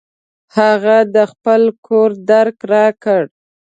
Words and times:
هغه 0.57 0.97
د 1.15 1.17
خپل 1.31 1.61
کور 1.87 2.09
درک 2.29 2.57
راکړ. 2.73 3.21